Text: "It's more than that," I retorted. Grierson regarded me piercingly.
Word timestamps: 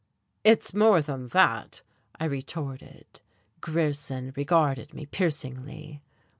"It's 0.43 0.73
more 0.73 0.99
than 1.03 1.27
that," 1.27 1.83
I 2.19 2.25
retorted. 2.25 3.21
Grierson 3.59 4.33
regarded 4.35 4.95
me 4.95 5.05
piercingly. 5.05 6.01